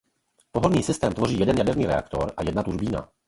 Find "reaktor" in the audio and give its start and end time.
1.85-2.31